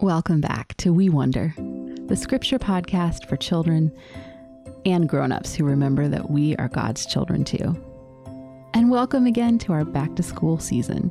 [0.00, 3.90] Welcome back to We Wonder, the scripture podcast for children
[4.86, 7.74] and grown-ups who remember that we are God's children too.
[8.74, 11.10] And welcome again to our back to school season.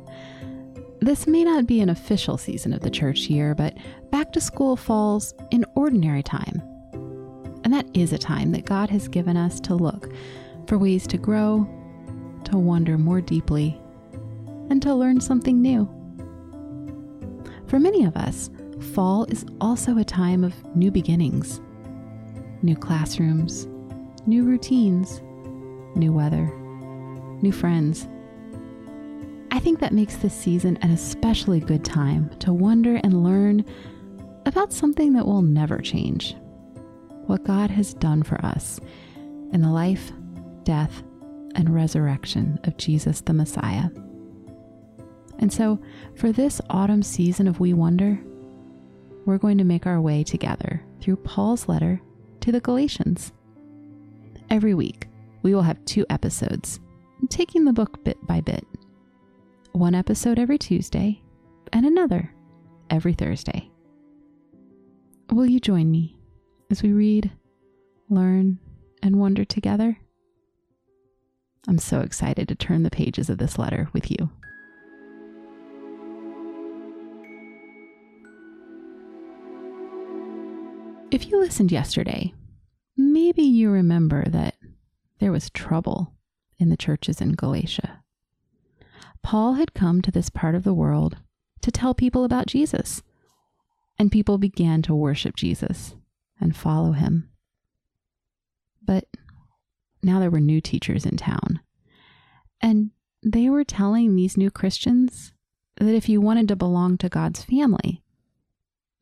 [1.00, 3.76] This may not be an official season of the church year, but
[4.10, 6.62] back to school falls in ordinary time.
[7.64, 10.10] And that is a time that God has given us to look
[10.66, 11.68] for ways to grow,
[12.44, 13.78] to wonder more deeply,
[14.70, 15.86] and to learn something new.
[17.66, 18.48] For many of us,
[18.80, 21.60] fall is also a time of new beginnings,
[22.62, 23.66] new classrooms,
[24.26, 25.20] new routines,
[25.94, 26.46] new weather,
[27.42, 28.08] new friends.
[29.50, 33.64] I think that makes this season an especially good time to wonder and learn
[34.46, 36.36] about something that will never change
[37.26, 38.80] what God has done for us
[39.52, 40.12] in the life,
[40.64, 41.02] death,
[41.54, 43.90] and resurrection of Jesus the Messiah.
[45.38, 45.78] And so,
[46.14, 48.18] for this autumn season of We Wonder,
[49.28, 52.00] we're going to make our way together through Paul's letter
[52.40, 53.30] to the Galatians.
[54.48, 55.06] Every week,
[55.42, 56.80] we will have two episodes,
[57.28, 58.66] taking the book bit by bit.
[59.72, 61.20] One episode every Tuesday,
[61.74, 62.32] and another
[62.88, 63.70] every Thursday.
[65.30, 66.16] Will you join me
[66.70, 67.30] as we read,
[68.08, 68.58] learn,
[69.02, 69.98] and wonder together?
[71.68, 74.30] I'm so excited to turn the pages of this letter with you.
[81.18, 82.32] If you listened yesterday,
[82.96, 84.54] maybe you remember that
[85.18, 86.14] there was trouble
[86.60, 88.04] in the churches in Galatia.
[89.20, 91.16] Paul had come to this part of the world
[91.62, 93.02] to tell people about Jesus,
[93.98, 95.96] and people began to worship Jesus
[96.40, 97.28] and follow him.
[98.80, 99.06] But
[100.04, 101.58] now there were new teachers in town,
[102.60, 102.92] and
[103.24, 105.32] they were telling these new Christians
[105.78, 108.04] that if you wanted to belong to God's family,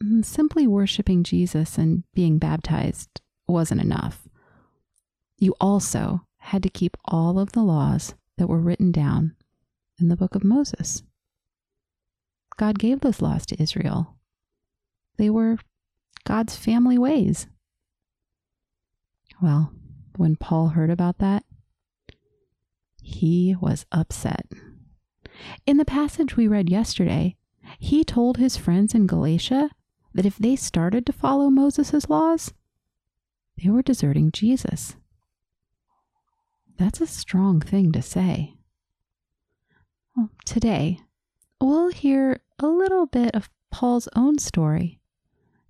[0.03, 4.29] Mm, simply worshiping Jesus and being baptized wasn't enough.
[5.39, 9.35] You also had to keep all of the laws that were written down
[10.01, 11.03] in the book of Moses.
[12.57, 14.17] God gave those laws to Israel.
[15.19, 15.59] They were
[16.25, 17.47] God's family ways.
[19.41, 19.73] Well,
[20.17, 21.45] when Paul heard about that,
[23.03, 24.47] he was upset.
[25.67, 27.37] In the passage we read yesterday,
[27.79, 29.71] he told his friends in Galatia
[30.17, 32.53] that if they started to follow Moses' laws,
[33.63, 34.97] they were deserting Jesus.
[36.79, 38.55] That's a strong thing to say.
[40.17, 41.01] Well, today,
[41.61, 45.01] we'll hear a little bit of Paul's own story,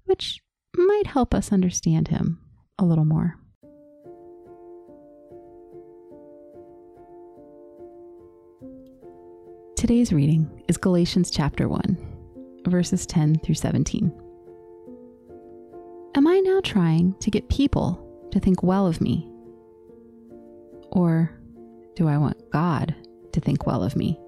[0.04, 0.40] which
[0.76, 2.38] might help us understand him
[2.78, 3.34] a little more.
[9.76, 14.22] Today's reading is Galatians chapter 1, verses 10 through 17.
[16.66, 19.30] Trying to get people to think well of me?
[20.90, 21.30] Or
[21.94, 22.92] do I want God
[23.32, 24.18] to think well of me?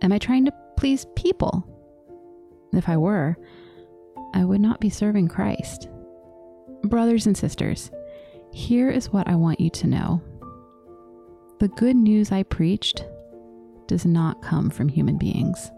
[0.00, 1.68] Am I trying to please people?
[2.72, 3.36] If I were,
[4.32, 5.86] I would not be serving Christ.
[6.84, 7.90] Brothers and sisters,
[8.54, 10.22] here is what I want you to know.
[11.60, 13.04] The good news I preached
[13.86, 15.70] does not come from human beings.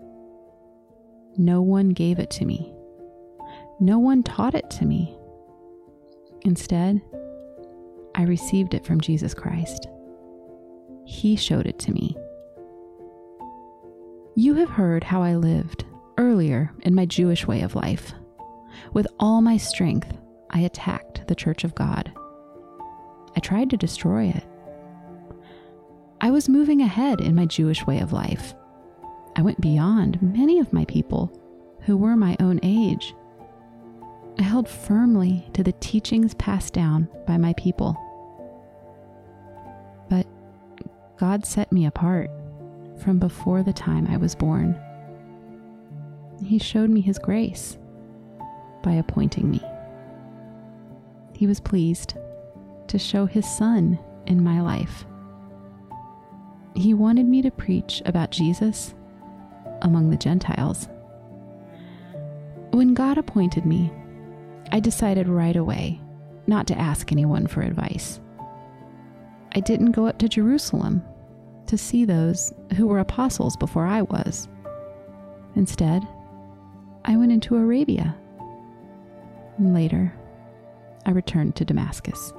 [1.36, 2.72] No one gave it to me.
[3.80, 5.16] No one taught it to me.
[6.42, 7.00] Instead,
[8.14, 9.86] I received it from Jesus Christ.
[11.04, 12.16] He showed it to me.
[14.34, 15.84] You have heard how I lived
[16.16, 18.12] earlier in my Jewish way of life.
[18.92, 20.12] With all my strength,
[20.50, 22.10] I attacked the church of God.
[23.36, 24.44] I tried to destroy it.
[26.20, 28.54] I was moving ahead in my Jewish way of life.
[29.36, 31.32] I went beyond many of my people
[31.82, 33.14] who were my own age
[34.38, 37.96] I held firmly to the teachings passed down by my people.
[40.08, 40.26] But
[41.18, 42.30] God set me apart
[43.02, 44.80] from before the time I was born.
[46.44, 47.78] He showed me His grace
[48.82, 49.60] by appointing me.
[51.34, 52.14] He was pleased
[52.86, 55.04] to show His Son in my life.
[56.76, 58.94] He wanted me to preach about Jesus
[59.82, 60.88] among the Gentiles.
[62.70, 63.90] When God appointed me
[64.70, 66.00] I decided right away
[66.46, 68.20] not to ask anyone for advice.
[69.54, 71.02] I didn't go up to Jerusalem
[71.66, 74.48] to see those who were apostles before I was.
[75.54, 76.06] Instead,
[77.04, 78.16] I went into Arabia.
[79.58, 80.12] And later,
[81.06, 82.32] I returned to Damascus.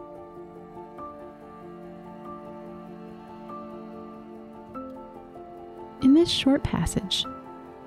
[6.02, 7.26] In this short passage,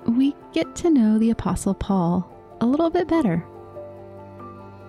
[0.05, 2.29] we get to know the Apostle Paul
[2.61, 3.43] a little bit better.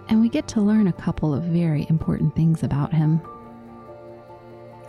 [0.08, 3.20] And we get to learn a couple of very important things about him.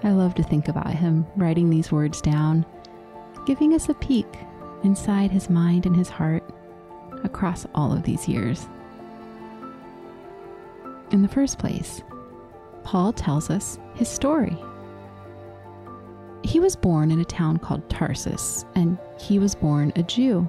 [0.04, 2.66] I love to think about him writing these words down,
[3.46, 4.28] giving us a peek
[4.84, 6.44] inside his mind and his heart
[7.24, 8.68] across all of these years.
[11.12, 12.04] In the first place,
[12.84, 14.58] Paul tells us his story.
[16.44, 20.48] He was born in a town called Tarsus, and he was born a Jew.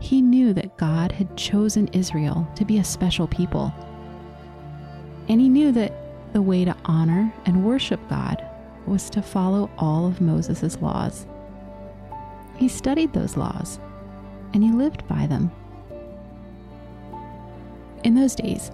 [0.00, 3.72] He knew that God had chosen Israel to be a special people.
[5.28, 5.92] And he knew that
[6.32, 8.44] the way to honor and worship God
[8.86, 11.26] was to follow all of Moses' laws.
[12.56, 13.78] He studied those laws
[14.52, 15.52] and he lived by them.
[18.02, 18.70] In those days,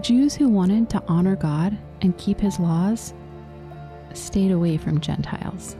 [0.00, 3.14] Jews who wanted to honor God and keep his laws
[4.12, 5.76] stayed away from Gentiles.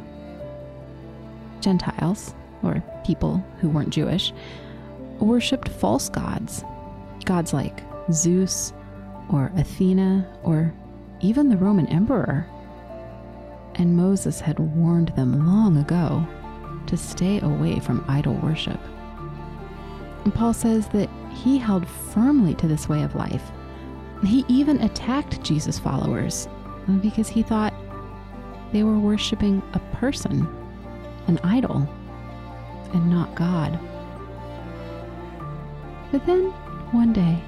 [1.61, 2.35] Gentiles,
[2.65, 4.33] or people who weren't Jewish,
[5.21, 6.65] worshipped false gods,
[7.25, 7.83] gods like
[8.13, 8.73] Zeus
[9.31, 10.75] or Athena or
[11.21, 12.47] even the Roman emperor.
[13.77, 16.27] And Moses had warned them long ago
[16.87, 18.81] to stay away from idol worship.
[20.25, 23.51] And Paul says that he held firmly to this way of life.
[24.25, 26.49] He even attacked Jesus' followers
[27.03, 27.75] because he thought
[28.73, 30.47] they were worshiping a person,
[31.27, 31.89] an idol,
[32.95, 33.79] and not God.
[36.11, 36.51] But then,
[36.93, 37.43] one day,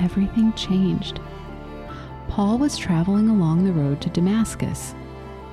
[0.00, 1.20] everything changed.
[2.28, 4.92] Paul was traveling along the road to Damascus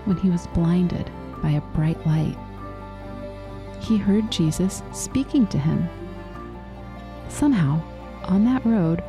[0.05, 1.09] when he was blinded
[1.41, 2.37] by a bright light.
[3.79, 5.87] He heard Jesus speaking to him.
[7.27, 7.81] Somehow,
[8.23, 9.03] on that road,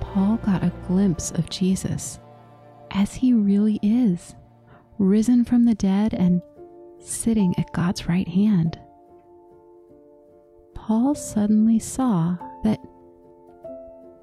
[0.00, 2.18] Paul got a glimpse of Jesus
[2.90, 4.34] as he really is,
[4.98, 6.40] risen from the dead and
[7.06, 8.78] sitting at God's right hand.
[10.74, 12.80] Paul suddenly saw that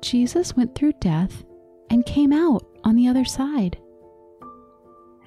[0.02, 1.44] Jesus went through death
[1.90, 3.78] and came out on the other side.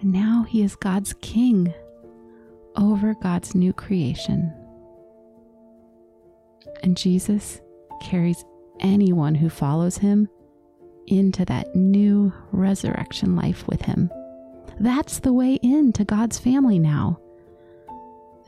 [0.00, 1.72] And now he is God's king
[2.76, 4.52] over God's new creation.
[6.82, 7.60] And Jesus
[8.02, 8.44] carries
[8.80, 10.28] anyone who follows him
[11.06, 14.10] into that new resurrection life with Him.
[14.80, 17.20] That's the way into God's family now,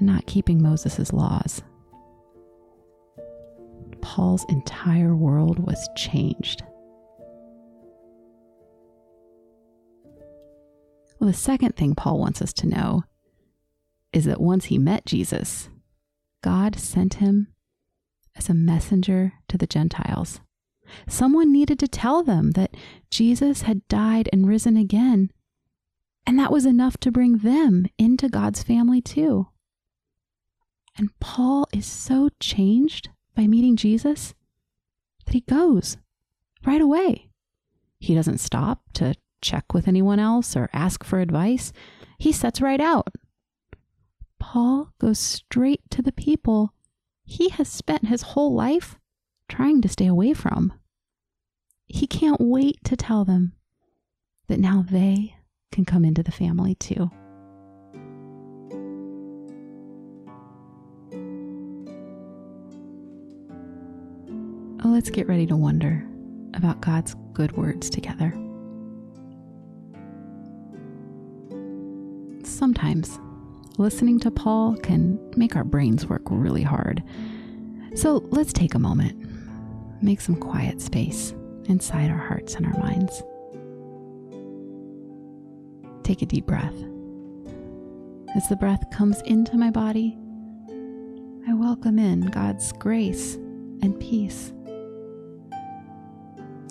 [0.00, 1.62] not keeping Moses' laws.
[4.00, 6.62] Paul's entire world was changed.
[11.18, 13.02] Well, the second thing Paul wants us to know
[14.12, 15.68] is that once he met Jesus,
[16.42, 17.48] God sent him
[18.36, 20.40] as a messenger to the Gentiles.
[21.08, 22.76] Someone needed to tell them that
[23.10, 25.30] Jesus had died and risen again.
[26.26, 29.48] And that was enough to bring them into God's family too.
[30.98, 34.34] And Paul is so changed by meeting Jesus
[35.24, 35.96] that he goes
[36.66, 37.28] right away.
[38.00, 41.72] He doesn't stop to check with anyone else or ask for advice.
[42.18, 43.08] He sets right out.
[44.40, 46.74] Paul goes straight to the people
[47.24, 48.98] he has spent his whole life
[49.48, 50.72] trying to stay away from.
[51.86, 53.52] He can't wait to tell them
[54.48, 55.36] that now they
[55.70, 57.10] can come into the family too.
[64.84, 66.06] Oh, let's get ready to wonder
[66.55, 68.32] about God's good words together.
[72.44, 73.19] Sometimes
[73.76, 77.03] listening to Paul can make our brains work really hard.
[77.94, 79.29] So let's take a moment,
[80.00, 83.22] make some quiet space inside our hearts and our minds.
[86.05, 86.74] Take a deep breath.
[88.36, 90.17] As the breath comes into my body,
[91.48, 93.34] I welcome in God's grace
[93.82, 94.53] and peace.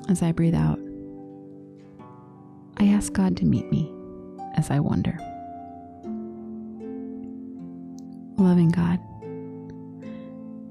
[0.09, 0.79] As I breathe out,
[2.77, 3.91] I ask God to meet me
[4.55, 5.17] as I wonder.
[8.37, 8.99] Loving God,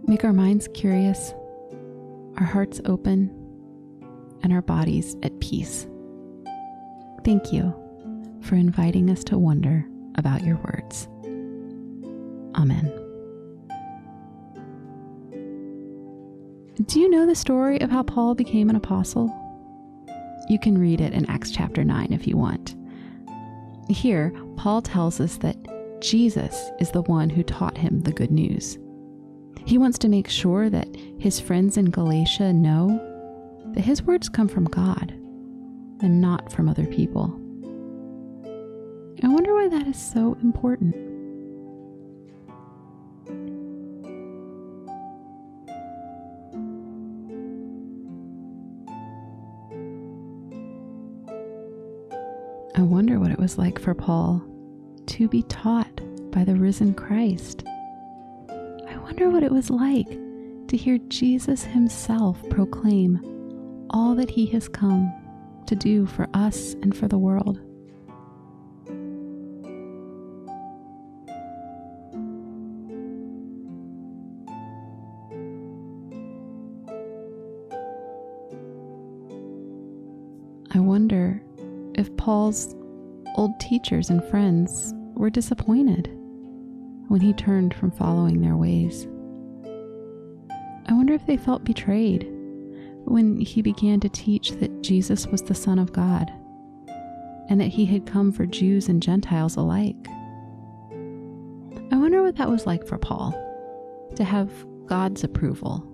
[0.09, 1.35] make our minds curious,
[2.38, 3.31] our hearts open,
[4.43, 5.87] and our bodies at peace.
[7.25, 7.75] Thank you
[8.40, 11.09] for inviting us to wonder about your words.
[12.55, 13.05] Amen.
[16.85, 19.35] Do you know the story of how Paul became an apostle?
[20.50, 22.75] You can read it in Acts chapter 9 if you want.
[23.88, 25.56] Here, Paul tells us that
[26.02, 28.76] Jesus is the one who taught him the good news.
[29.64, 33.00] He wants to make sure that his friends in Galatia know
[33.73, 35.12] that his words come from God
[36.02, 37.40] and not from other people.
[39.25, 41.05] I wonder why that is so important.
[53.46, 54.42] Was like for Paul
[55.06, 56.00] to be taught
[56.32, 57.62] by the risen Christ.
[58.48, 60.08] I wonder what it was like
[60.66, 63.20] to hear Jesus himself proclaim
[63.90, 65.12] all that he has come
[65.68, 67.60] to do for us and for the world.
[80.74, 81.40] I wonder
[81.94, 82.75] if Paul's
[83.66, 86.08] teachers and friends were disappointed
[87.08, 89.08] when he turned from following their ways.
[90.87, 92.28] I wonder if they felt betrayed
[93.06, 96.32] when he began to teach that Jesus was the Son of God
[97.49, 100.06] and that he had come for Jews and Gentiles alike.
[101.90, 103.32] I wonder what that was like for Paul
[104.14, 104.49] to have
[104.87, 105.85] God's approval,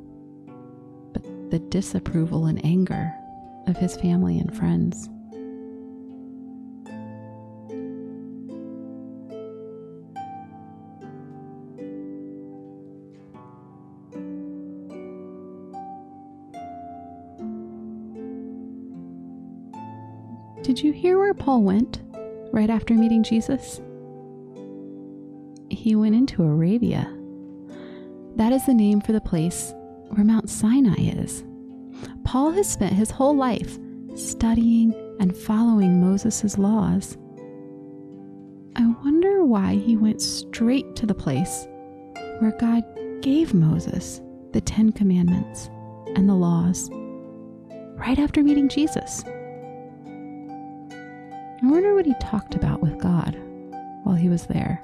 [1.15, 3.15] but the disapproval and anger
[3.67, 5.09] of his family and friends.
[20.63, 22.01] Did you hear where Paul went
[22.53, 23.81] right after meeting Jesus?
[25.71, 27.13] He went into Arabia.
[28.37, 29.75] That is the name for the place
[30.11, 31.43] where Mount Sinai is.
[32.23, 33.77] Paul has spent his whole life
[34.15, 37.17] studying and following Moses' laws.
[38.77, 41.67] I wonder why he went straight to the place
[42.39, 42.85] where God
[43.21, 44.21] gave Moses
[44.53, 45.71] the Ten Commandments
[46.15, 46.89] and the laws
[47.97, 49.25] right after meeting Jesus.
[51.63, 53.37] I wonder what he talked about with God
[54.03, 54.83] while he was there.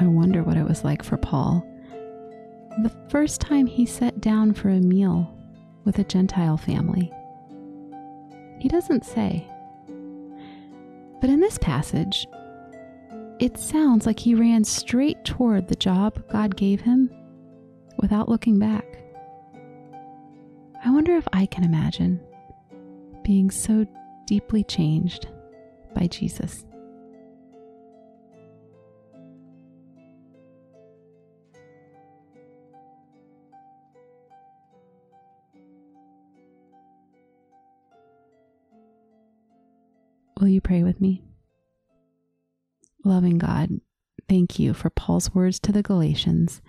[0.00, 1.64] I wonder what it was like for Paul
[2.82, 5.34] the first time he sat down for a meal
[5.84, 7.12] with a Gentile family.
[8.60, 9.48] He doesn't say.
[11.20, 12.26] But in this passage,
[13.40, 17.10] it sounds like he ran straight toward the job God gave him
[17.98, 18.84] without looking back.
[20.84, 22.20] I wonder if I can imagine
[23.22, 23.86] being so
[24.26, 25.28] deeply changed
[25.94, 26.64] by Jesus.
[40.40, 41.27] Will you pray with me?
[43.08, 43.80] Loving God,
[44.28, 46.60] thank you for Paul's words to the Galatians.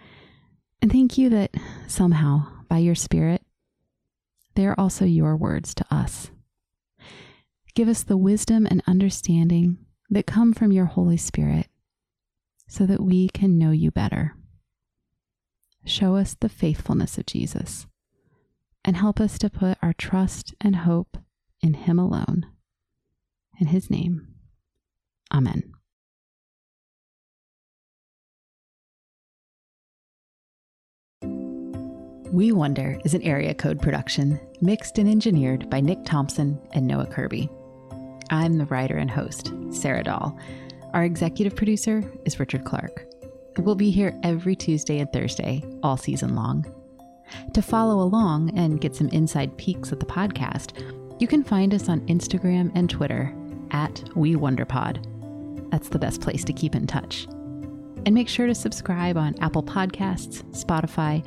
[0.82, 1.54] And thank you that
[1.86, 3.42] somehow, by your Spirit,
[4.56, 6.32] they are also your words to us.
[7.76, 9.80] Give us the wisdom and understanding
[10.10, 11.68] that come from your Holy Spirit
[12.70, 14.38] so that we can know you better.
[15.84, 17.86] Show us the faithfulness of Jesus
[18.86, 21.18] and help us to put our trust and hope
[21.62, 22.46] in Him alone.
[23.60, 24.30] In His name,
[25.34, 25.74] Amen.
[32.32, 37.08] We Wonder is an area code production, mixed and engineered by Nick Thompson and Noah
[37.08, 37.50] Kirby.
[38.30, 40.38] I'm the writer and host, Sarah Dahl.
[40.94, 43.04] Our executive producer is Richard Clark.
[43.58, 46.72] We'll be here every Tuesday and Thursday, all season long.
[47.56, 50.80] To follow along and get some inside peeks at the podcast,
[51.20, 53.34] you can find us on Instagram and Twitter
[53.72, 55.72] at WeWonderPod.
[55.72, 57.26] That's the best place to keep in touch.
[58.06, 61.26] And make sure to subscribe on Apple Podcasts, Spotify,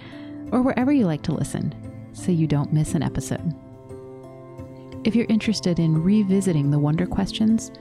[0.53, 1.75] or wherever you like to listen
[2.13, 3.55] so you don't miss an episode.
[5.05, 7.73] If you're interested in revisiting the Wonder questions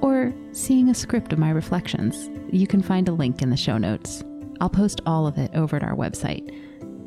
[0.00, 3.78] or seeing a script of my reflections, you can find a link in the show
[3.78, 4.22] notes.
[4.60, 6.48] I'll post all of it over at our website,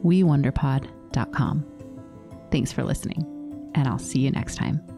[0.04, 1.66] wewonderpod.com.
[2.52, 4.95] Thanks for listening, and I'll see you next time.